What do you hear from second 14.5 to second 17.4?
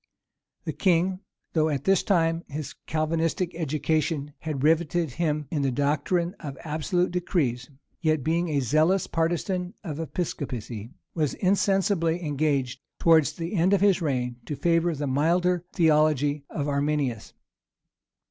favor the milder theology of Arminius.